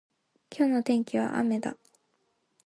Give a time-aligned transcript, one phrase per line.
[0.49, 1.77] 今日の天気は雨だ。